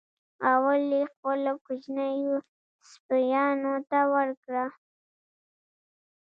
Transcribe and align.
اول 0.51 0.81
یې 0.93 1.03
خپلو 1.13 1.53
کوچنیو 1.65 2.35
سپیانو 2.89 3.73
ته 3.89 3.99
ورکړه. 4.13 4.65